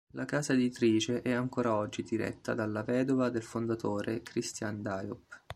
[0.13, 5.43] La casa editrice è ancora oggi diretta dalla vedova del fondatore, Christiane Diop.